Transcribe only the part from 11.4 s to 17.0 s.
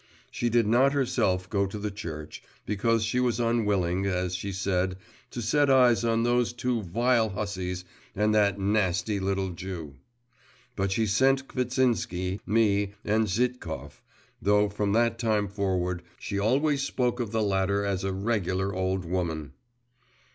Kvitsinsky, me, and Zhitkov, though from that time forward she always